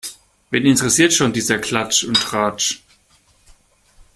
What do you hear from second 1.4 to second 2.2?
Klatsch und